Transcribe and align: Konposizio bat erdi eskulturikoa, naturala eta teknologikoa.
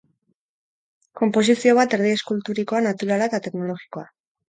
Konposizio 1.21 1.77
bat 1.81 1.95
erdi 1.99 2.17
eskulturikoa, 2.17 2.83
naturala 2.91 3.33
eta 3.33 3.45
teknologikoa. 3.51 4.13